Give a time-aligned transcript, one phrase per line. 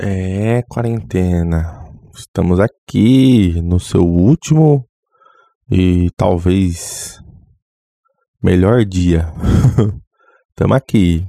[0.00, 1.84] É, quarentena.
[2.14, 4.88] Estamos aqui no seu último
[5.70, 7.20] e talvez
[8.42, 9.26] melhor dia.
[10.48, 11.28] Estamos aqui.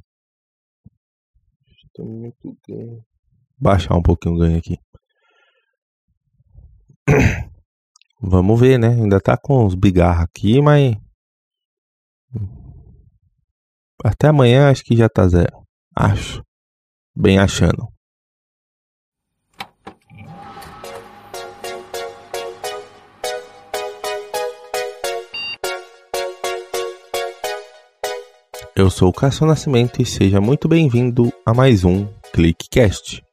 [3.59, 4.77] Baixar um pouquinho o ganho aqui.
[8.21, 8.87] Vamos ver, né?
[8.87, 10.95] Ainda tá com os bigarros aqui, mas.
[14.03, 15.65] Até amanhã acho que já tá zero.
[15.95, 16.41] Acho.
[17.15, 17.94] Bem achando.
[28.77, 33.23] Eu sou o Cássio Nascimento e seja muito bem-vindo a mais um ClickCast.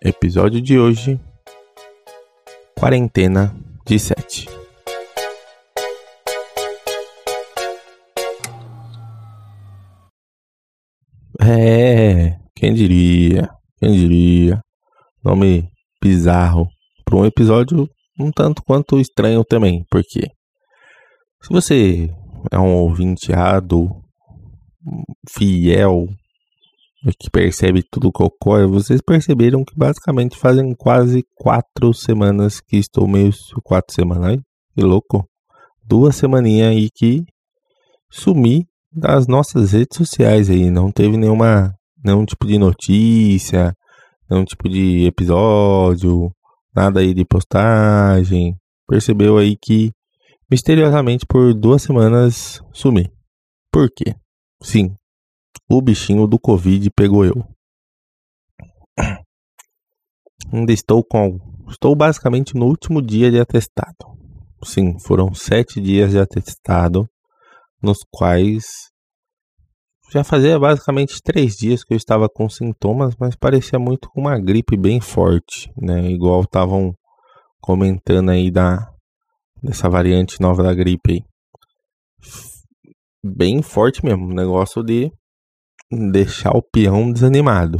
[0.00, 1.20] Episódio de hoje:
[2.74, 4.48] Quarentena de 7.
[11.42, 14.62] É, quem diria, quem diria.
[15.22, 15.70] Nome
[16.02, 16.66] bizarro
[17.08, 17.88] para um episódio
[18.20, 20.30] um tanto quanto estranho também, porque
[21.40, 22.10] se você
[22.52, 23.32] é um ouvinte
[25.30, 26.06] fiel,
[27.18, 33.08] que percebe tudo que ocorre, vocês perceberam que basicamente fazem quase quatro semanas que estou
[33.08, 33.32] meio.
[33.62, 34.40] Quatro semanas, aí?
[34.76, 35.26] que louco!
[35.82, 37.24] Duas semaninhas aí que
[38.10, 40.70] sumi das nossas redes sociais aí.
[40.70, 41.72] Não teve nenhuma.
[42.04, 43.72] nenhum tipo de notícia,
[44.28, 46.30] nenhum tipo de episódio,
[46.78, 48.56] nada aí de postagem.
[48.88, 49.90] Percebeu aí que
[50.50, 53.12] misteriosamente por duas semanas sumi.
[53.72, 54.14] Por quê?
[54.62, 54.94] Sim,
[55.68, 57.44] o bichinho do Covid pegou eu.
[60.52, 61.38] Ainda estou com.
[61.68, 64.16] Estou basicamente no último dia de atestado.
[64.64, 67.06] Sim, foram sete dias de atestado,
[67.82, 68.64] nos quais
[70.10, 74.38] já fazia basicamente três dias que eu estava com sintomas, mas parecia muito com uma
[74.38, 76.10] gripe bem forte, né?
[76.10, 76.94] Igual estavam
[77.60, 78.90] comentando aí da
[79.62, 81.24] dessa variante nova da gripe aí.
[83.22, 85.12] Bem forte mesmo, negócio de
[85.90, 87.78] deixar o peão desanimado.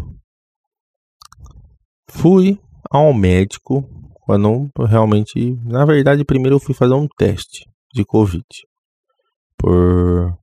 [2.10, 2.58] Fui
[2.90, 3.88] ao médico
[4.22, 8.44] quando realmente, na verdade, primeiro eu fui fazer um teste de Covid
[9.56, 10.36] por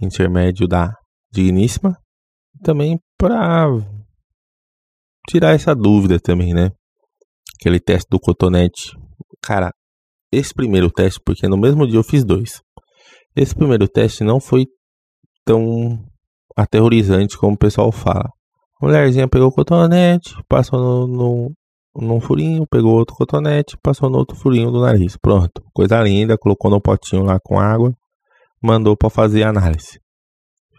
[0.00, 0.94] intermédio da
[1.32, 1.96] digníssima.
[2.62, 3.68] Também para
[5.28, 6.70] tirar essa dúvida também, né?
[7.60, 8.92] Aquele teste do cotonete.
[9.42, 9.72] Cara,
[10.32, 12.60] esse primeiro teste, porque no mesmo dia eu fiz dois.
[13.34, 14.66] Esse primeiro teste não foi
[15.44, 16.04] tão
[16.56, 18.30] aterrorizante como o pessoal fala.
[18.80, 21.52] A mulherzinha pegou o cotonete, passou no, no,
[21.94, 25.16] num furinho, pegou outro cotonete, passou no outro furinho do nariz.
[25.16, 27.94] Pronto, coisa linda, colocou no potinho lá com água,
[28.62, 29.98] mandou para fazer análise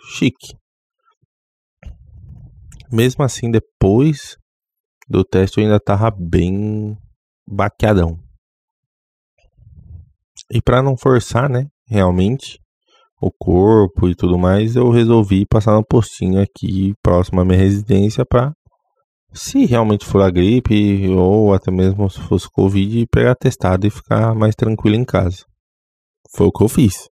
[0.07, 0.56] chique.
[2.91, 4.38] Mesmo assim, depois
[5.09, 6.97] do teste eu ainda tava bem
[7.47, 8.19] baqueadão.
[10.51, 12.59] E para não forçar, né, realmente
[13.22, 18.25] o corpo e tudo mais, eu resolvi passar no postinho aqui próximo à minha residência
[18.25, 18.53] para
[19.34, 24.34] se realmente for a gripe ou até mesmo se fosse covid, pegar testado e ficar
[24.34, 25.44] mais tranquilo em casa.
[26.35, 27.09] Foi o que eu fiz.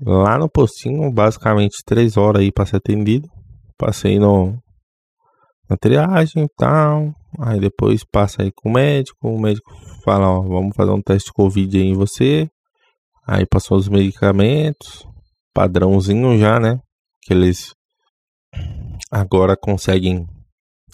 [0.00, 3.28] Lá no postinho, basicamente três horas aí para ser atendido.
[3.78, 4.58] Passei no,
[5.68, 7.14] na triagem e tal.
[7.38, 9.28] Aí depois passa aí com o médico.
[9.28, 9.70] O médico
[10.04, 12.48] fala, ó, vamos fazer um teste de Covid aí em você.
[13.26, 15.06] Aí passou os medicamentos.
[15.52, 16.80] Padrãozinho já, né?
[17.22, 17.72] Que eles
[19.10, 20.26] agora conseguem.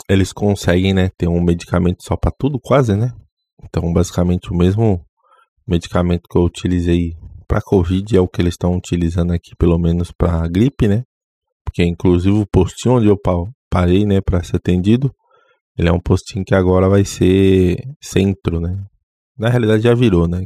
[0.09, 1.11] Eles conseguem, né?
[1.17, 3.13] Ter um medicamento só para tudo, quase, né?
[3.65, 5.05] Então, basicamente, o mesmo
[5.67, 7.15] medicamento que eu utilizei
[7.51, 11.03] para Covid é o que eles estão utilizando aqui, pelo menos para gripe, né?
[11.65, 13.19] Porque inclusive o postinho onde eu
[13.69, 15.13] parei, né, para ser atendido,
[15.77, 18.81] ele é um postinho que agora vai ser centro, né?
[19.37, 20.45] Na realidade já virou, né?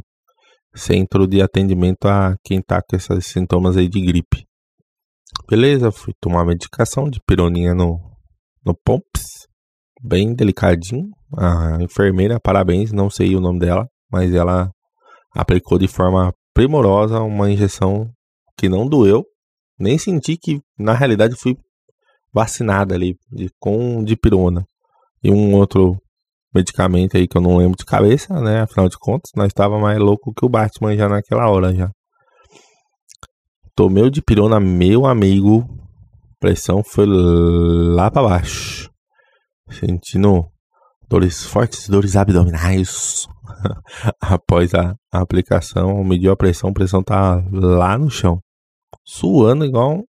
[0.73, 4.43] Centro de atendimento a quem tá com esses sintomas aí de gripe.
[5.47, 7.99] Beleza, fui tomar medicação de pironinha no,
[8.65, 9.45] no Pomps,
[10.01, 11.11] bem delicadinho.
[11.37, 14.71] A enfermeira, parabéns, não sei o nome dela, mas ela
[15.35, 18.09] aplicou de forma primorosa, uma injeção
[18.57, 19.25] que não doeu,
[19.77, 21.55] nem senti que na realidade fui
[22.33, 24.65] vacinada ali de, com dipirona
[25.21, 25.97] e um outro
[26.53, 28.61] medicamento aí que eu não lembro de cabeça, né?
[28.61, 31.91] Afinal de contas, nós estava mais louco que o Batman já naquela hora já.
[33.75, 35.67] Tomei o dipirona, meu amigo,
[36.39, 38.89] pressão foi lá para baixo.
[39.69, 40.45] Sentindo
[41.09, 43.27] dores fortes, dores abdominais.
[44.21, 48.39] Após a, a, aplicação, mediu a pressão, a pressão tá lá no chão,
[49.05, 50.03] suando igual um,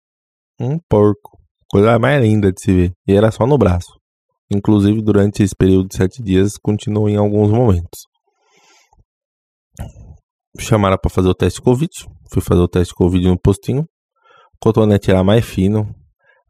[0.59, 1.37] um porco.
[1.69, 2.91] Coisa mais linda de se ver.
[3.07, 3.91] E era só no braço.
[4.51, 8.01] Inclusive, durante esse período de sete dias, continuou em alguns momentos.
[10.59, 11.91] Chamaram para fazer o teste Covid.
[12.31, 13.85] Fui fazer o teste Covid no postinho.
[14.61, 15.93] Cotonete era mais fino.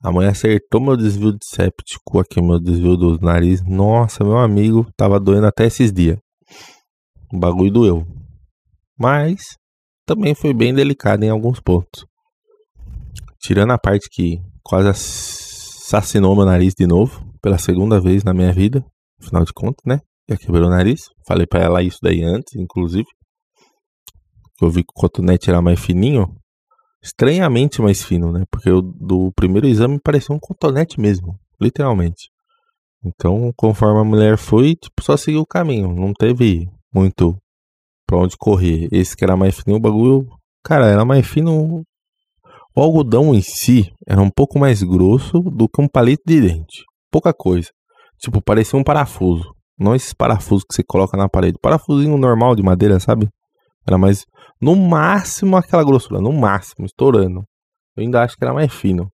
[0.03, 3.63] A mãe acertou meu desvio de séptico aqui, meu desvio do nariz.
[3.65, 6.19] Nossa, meu amigo, tava doendo até esses dias.
[7.31, 8.07] O bagulho doeu.
[8.97, 9.57] Mas
[10.05, 12.05] também foi bem delicado em alguns pontos.
[13.39, 18.51] Tirando a parte que quase assassinou meu nariz de novo, pela segunda vez na minha
[18.51, 18.83] vida,
[19.21, 19.99] afinal de contas, né?
[20.27, 21.09] Já quebrou o nariz.
[21.27, 23.07] Falei para ela isso daí antes, inclusive.
[24.61, 26.35] Eu vi que o cotonete era mais fininho.
[27.03, 28.43] Estranhamente mais fino, né?
[28.49, 32.29] Porque o do primeiro exame parecia um cotonete mesmo, literalmente.
[33.03, 35.93] Então, conforme a mulher foi, tipo, só seguiu o caminho.
[35.93, 37.37] Não teve muito
[38.07, 38.87] pra onde correr.
[38.91, 40.27] Esse que era mais fininho, o bagulho.
[40.63, 41.83] Cara, era mais fino.
[42.75, 46.83] O algodão em si era um pouco mais grosso do que um palito de dente.
[47.11, 47.69] Pouca coisa.
[48.17, 49.53] Tipo, parecia um parafuso.
[49.77, 51.59] Não esses parafusos que você coloca na parede.
[51.61, 53.29] Parafusinho normal de madeira, sabe?
[53.85, 54.25] Era mais.
[54.61, 56.21] No máximo aquela grossura.
[56.21, 57.43] No máximo, estourando.
[57.95, 59.09] Eu ainda acho que era mais fino.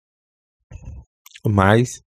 [1.45, 2.01] Mas.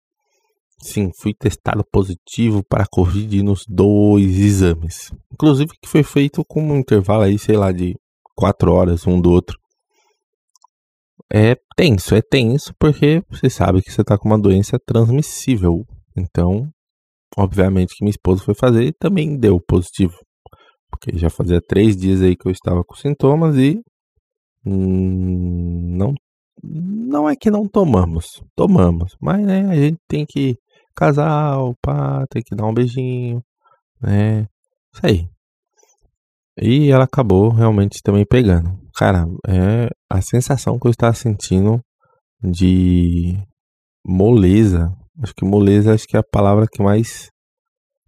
[0.82, 5.12] Sim, fui testado positivo para Covid nos dois exames.
[5.30, 7.94] Inclusive que foi feito com um intervalo aí, sei lá, de
[8.34, 9.58] quatro horas um do outro.
[11.32, 15.84] É tenso, é tenso porque você sabe que você está com uma doença transmissível.
[16.16, 16.68] Então,
[17.36, 20.14] obviamente que minha esposa foi fazer e também deu positivo.
[20.90, 23.80] Porque já fazia três dias aí que eu estava com sintomas e
[24.64, 26.14] hum, não
[26.62, 30.56] não é que não tomamos, tomamos, mas né, a gente tem que
[31.00, 33.42] casal, pá, tem que dar um beijinho,
[34.02, 34.46] né?
[34.92, 35.28] Isso aí.
[36.60, 38.78] E ela acabou realmente também pegando.
[38.94, 41.80] Cara, é a sensação que eu estava sentindo
[42.42, 43.38] de
[44.06, 44.94] moleza.
[45.22, 47.30] Acho que moleza acho que é a palavra que mais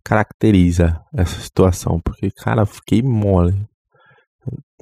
[0.05, 3.67] caracteriza essa situação, porque cara, fiquei mole.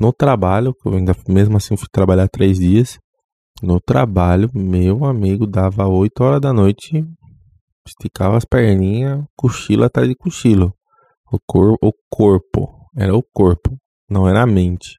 [0.01, 2.99] No trabalho, eu ainda mesmo assim fui trabalhar três dias.
[3.63, 7.05] No trabalho, meu amigo dava 8 horas da noite,
[7.91, 10.75] esticava as perninhas, cochilo atrás de cochilo.
[11.33, 13.77] O, cor, o corpo, era o corpo,
[14.09, 14.99] não era a mente.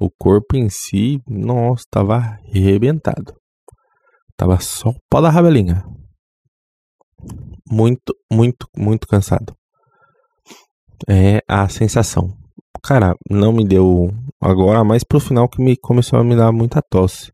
[0.00, 3.34] O corpo em si, nossa, estava arrebentado.
[4.36, 5.84] Tava só o pó da rabelinha.
[7.70, 9.54] Muito, muito, muito cansado.
[11.08, 12.36] É a sensação.
[12.82, 16.80] Cara, não me deu agora, mais pro final que me começou a me dar muita
[16.80, 17.32] tosse.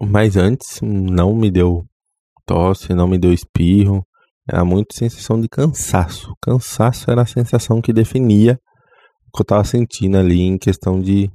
[0.00, 1.84] Mas antes não me deu
[2.46, 4.06] tosse, não me deu espirro.
[4.48, 6.34] Era muito sensação de cansaço.
[6.40, 8.58] Cansaço era a sensação que definia
[9.26, 11.30] o que eu tava sentindo ali em questão de,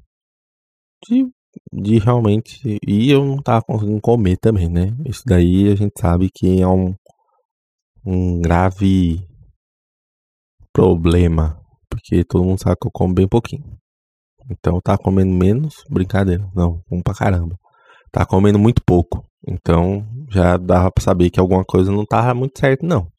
[1.08, 1.30] de,
[1.72, 2.80] de realmente.
[2.88, 4.96] E eu não tava conseguindo comer também, né?
[5.06, 6.96] Isso daí a gente sabe que é um,
[8.06, 9.28] um grave
[10.72, 11.62] problema.
[11.90, 13.78] Porque todo mundo sabe que eu como bem pouquinho.
[14.50, 16.50] Então eu tava comendo menos, brincadeira.
[16.56, 17.58] Não, como pra caramba
[18.14, 19.26] tá comendo muito pouco.
[19.46, 23.12] Então já dava para saber que alguma coisa não tava muito certo, não.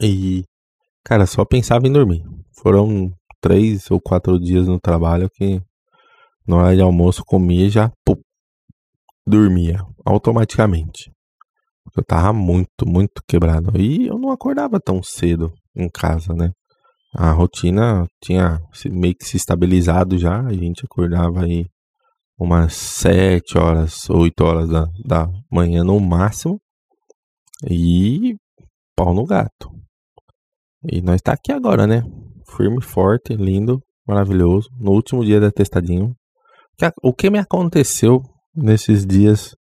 [0.00, 0.44] E,
[1.04, 2.24] cara, só pensava em dormir.
[2.60, 5.60] Foram três ou quatro dias no trabalho que
[6.46, 8.16] na hora de almoço comia e já pum,
[9.26, 11.12] dormia automaticamente.
[11.96, 13.78] Eu tava muito, muito quebrado.
[13.78, 16.50] E eu não acordava tão cedo em casa, né?
[17.14, 20.40] A rotina tinha meio que se estabilizado já.
[20.40, 21.66] A gente acordava aí
[22.38, 26.60] umas 7 horas, 8 horas da, da manhã no máximo.
[27.68, 28.36] E
[28.96, 29.70] pau no gato.
[30.90, 32.02] E nós está aqui agora, né?
[32.56, 34.68] Firme, forte, lindo, maravilhoso.
[34.78, 36.14] No último dia da testadinho.
[37.02, 38.22] O que me aconteceu
[38.54, 39.54] nesses dias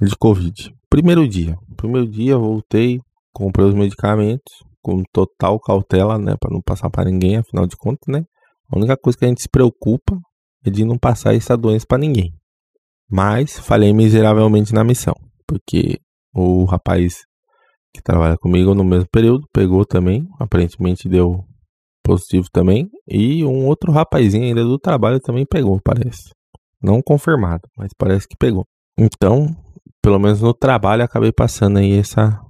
[0.00, 0.74] de Covid?
[0.90, 1.56] Primeiro dia.
[1.76, 3.00] Primeiro dia voltei,
[3.32, 6.34] comprei os medicamentos com total cautela, né?
[6.40, 8.24] Para não passar para ninguém, afinal de contas, né?
[8.68, 10.18] A única coisa que a gente se preocupa
[10.70, 12.32] de não passar essa doença para ninguém.
[13.10, 15.14] Mas falhei miseravelmente na missão,
[15.46, 16.00] porque
[16.34, 17.24] o rapaz
[17.94, 21.44] que trabalha comigo no mesmo período pegou também, aparentemente deu
[22.02, 26.30] positivo também, e um outro rapazinho ainda do trabalho também pegou, parece.
[26.82, 28.64] Não confirmado, mas parece que pegou.
[28.98, 29.54] Então,
[30.02, 32.40] pelo menos no trabalho acabei passando aí essa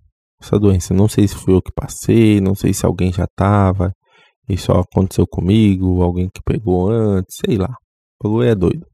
[0.43, 0.93] essa doença.
[0.93, 3.93] Não sei se fui eu que passei, não sei se alguém já tava,
[4.49, 7.75] e só aconteceu comigo, alguém que pegou antes, sei lá.
[8.23, 8.87] O bagulho é doido.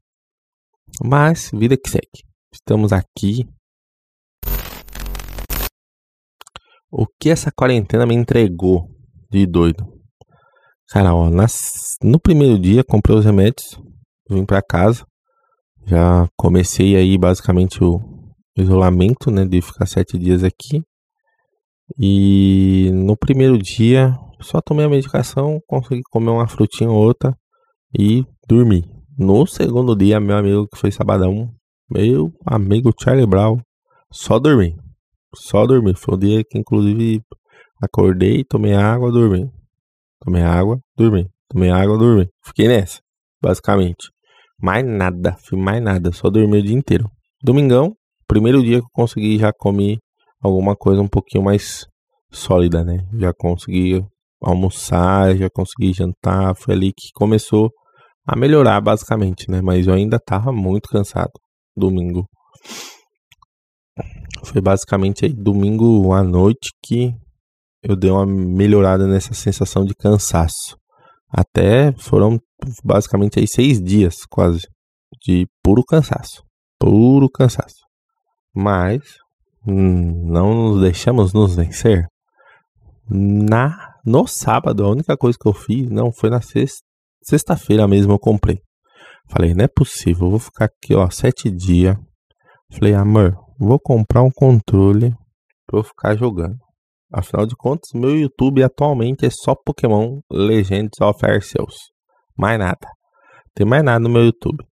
[1.03, 2.23] Mas, vida que segue.
[2.51, 3.47] Estamos aqui
[6.91, 8.89] O que essa quarentena me entregou
[9.29, 9.85] de doido?
[10.89, 13.79] Cara, ó, nas, no primeiro dia comprei os remédios,
[14.27, 15.05] vim para casa,
[15.85, 17.99] já comecei aí basicamente o
[18.57, 20.81] isolamento, né, de ficar sete dias aqui.
[21.95, 27.37] E no primeiro dia só tomei a medicação, consegui comer uma frutinha ou outra
[27.95, 28.83] e dormi.
[29.21, 31.53] No segundo dia, meu amigo que foi sabadão,
[31.91, 33.59] meu amigo Charlie Brown,
[34.09, 34.77] só dormi.
[35.35, 35.93] Só dormi.
[35.93, 37.21] Foi um dia que inclusive
[37.83, 39.51] acordei, tomei água, dormi.
[40.21, 41.27] Tomei água, dormi.
[41.49, 42.29] Tomei água, dormi.
[42.45, 43.01] Fiquei nessa,
[43.43, 44.09] basicamente.
[44.57, 47.11] Mais nada, fui mais nada, só dormi o dia inteiro.
[47.43, 47.93] Domingão,
[48.25, 49.97] primeiro dia que eu consegui já comer
[50.41, 51.85] alguma coisa um pouquinho mais
[52.31, 53.05] sólida, né?
[53.15, 54.01] Já consegui
[54.41, 57.69] almoçar, já consegui jantar, foi ali que começou
[58.33, 59.61] a melhorar basicamente, né?
[59.61, 61.31] Mas eu ainda tava muito cansado
[61.75, 62.25] domingo.
[64.45, 67.13] Foi basicamente aí domingo à noite que
[67.83, 70.77] eu dei uma melhorada nessa sensação de cansaço.
[71.29, 72.39] Até foram
[72.83, 74.67] basicamente aí seis dias quase
[75.23, 76.43] de puro cansaço.
[76.79, 77.83] Puro cansaço.
[78.53, 79.01] Mas
[79.67, 82.05] hum, não nos deixamos nos vencer.
[83.09, 86.83] Na, no sábado, a única coisa que eu fiz, não, foi na sexta,
[87.21, 88.59] sexta-feira mesmo eu comprei.
[89.29, 91.95] Falei, não é possível, eu vou ficar aqui, ó, sete dias.
[92.71, 95.13] Falei, amor, vou comprar um controle
[95.67, 96.57] pra eu ficar jogando.
[97.11, 101.75] Afinal de contas, meu YouTube atualmente é só Pokémon Legends of Arceus.
[102.37, 102.87] Mais nada.
[103.55, 104.63] Tem mais nada no meu YouTube.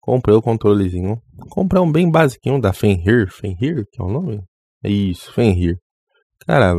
[0.00, 1.20] Comprei o controlezinho.
[1.50, 3.28] Comprei um bem basiquinho da Fenrir.
[3.30, 4.42] Fenrir, que é o nome?
[4.84, 5.76] Isso, Fenrir.
[6.46, 6.74] Cara,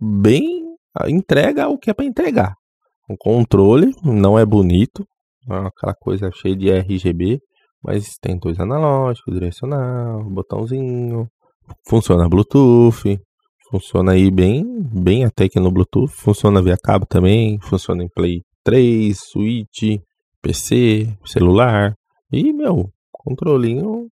[0.00, 0.64] bem.
[1.08, 2.54] Entrega o que é pra entregar.
[3.08, 5.06] O controle não é bonito.
[5.48, 7.40] É aquela coisa cheia de RGB.
[7.82, 11.28] Mas tem dois analógicos, direcional, botãozinho.
[11.88, 13.18] Funciona Bluetooth.
[13.70, 16.12] Funciona aí bem, bem até que no Bluetooth.
[16.12, 17.58] Funciona via cabo também.
[17.60, 20.00] Funciona em Play 3, Switch,
[20.42, 21.94] PC, celular.
[22.32, 24.08] E, meu, controlinho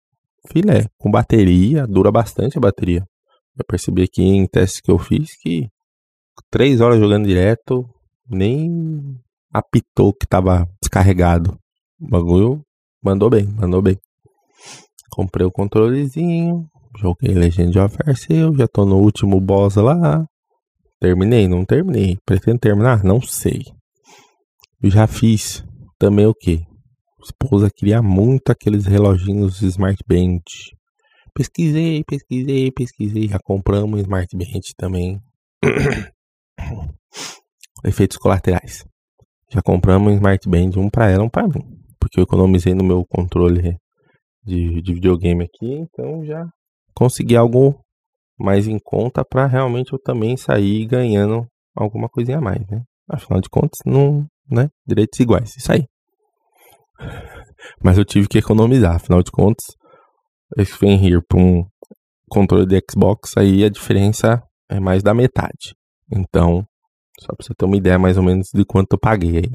[0.51, 0.87] filé.
[0.97, 3.03] Com bateria, dura bastante a bateria.
[3.57, 5.67] Eu percebi aqui em testes que eu fiz que
[6.49, 7.85] 3 horas jogando direto,
[8.29, 9.19] nem
[9.51, 11.57] apitou que tava descarregado.
[11.99, 12.61] O bagulho
[13.03, 13.97] mandou bem, mandou bem.
[15.09, 20.25] Comprei o controlezinho, Joguei Legend of Arceus, já tô no último boss lá.
[20.99, 22.17] Terminei, não terminei.
[22.25, 23.03] Pretendo terminar?
[23.03, 23.63] Não sei.
[24.83, 25.63] Já fiz
[25.97, 26.61] também o que?
[27.23, 30.41] Esposa queria muito aqueles reloginhos Smart Band.
[31.33, 33.27] Pesquisei, pesquisei, pesquisei.
[33.27, 35.21] Já compramos Smart Band também.
[37.83, 38.85] Efeitos colaterais.
[39.51, 41.79] Já compramos um Smart Band, um para ela, um para mim.
[41.99, 43.77] Porque eu economizei no meu controle
[44.43, 46.47] de, de videogame aqui, então já
[46.93, 47.79] conseguir algo
[48.37, 51.45] mais em conta para realmente eu também sair ganhando
[51.75, 52.83] alguma coisinha a mais, né?
[53.09, 54.69] Afinal de contas, não, né?
[54.85, 55.85] Direitos iguais, isso aí.
[57.83, 59.65] Mas eu tive que economizar, afinal de contas,
[60.57, 61.65] esse Fenrir para um
[62.29, 65.75] controle de Xbox aí a diferença é mais da metade.
[66.11, 66.65] Então,
[67.19, 69.51] só para você ter uma ideia mais ou menos de quanto eu paguei aí.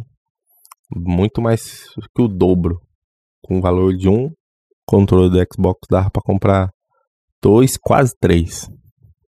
[0.95, 2.81] Muito mais que o dobro.
[3.43, 4.31] Com o valor de um
[4.87, 6.71] controle do Xbox dava para comprar
[7.43, 8.71] dois, quase três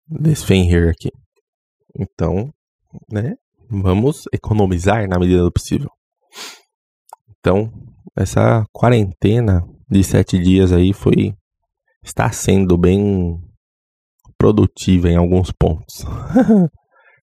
[0.07, 1.11] desse Fenrir aqui.
[1.99, 2.53] Então,
[3.11, 3.35] né?
[3.69, 5.91] Vamos economizar na medida do possível.
[7.39, 7.71] Então,
[8.17, 11.35] essa quarentena de sete dias aí foi
[12.03, 13.41] está sendo bem
[14.39, 16.05] produtiva em alguns pontos.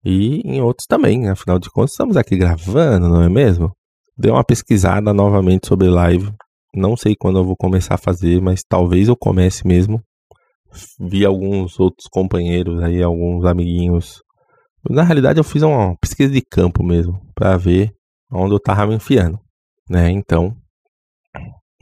[0.07, 3.73] e em outros também, afinal de contas, estamos aqui gravando, não é mesmo?
[4.17, 6.33] Dei uma pesquisada novamente sobre live.
[6.75, 10.01] Não sei quando eu vou começar a fazer, mas talvez eu comece mesmo
[10.99, 14.23] vi alguns outros companheiros aí, alguns amiguinhos.
[14.89, 17.93] Na realidade, eu fiz uma pesquisa de campo mesmo, para ver
[18.33, 19.39] onde eu tava me enfiando,
[19.89, 20.11] né?
[20.11, 20.55] Então,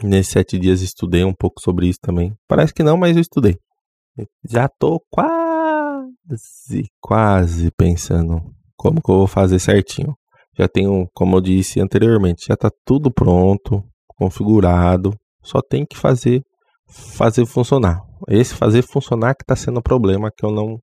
[0.02, 2.34] nesses sete dias estudei um pouco sobre isso também.
[2.48, 3.58] Parece que não, mas eu estudei.
[4.48, 5.43] Já tô quase,
[7.00, 8.40] quase pensando
[8.76, 10.14] como que eu vou fazer certinho.
[10.56, 15.12] Já tenho, como eu disse anteriormente, já tá tudo pronto, configurado.
[15.42, 16.42] Só tem que fazer
[16.86, 18.02] fazer funcionar.
[18.28, 20.78] Esse fazer funcionar que está sendo o problema, que eu não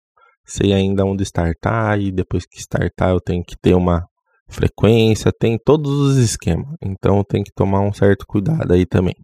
[0.45, 4.05] sei ainda onde startar, e depois que startar eu tenho que ter uma
[4.49, 6.75] frequência, tem todos os esquemas.
[6.81, 9.15] Então tem que tomar um certo cuidado aí também.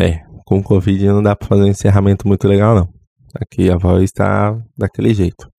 [0.00, 2.88] É, com Covid não dá para fazer um encerramento muito legal não.
[3.34, 5.51] Aqui a voz está daquele jeito.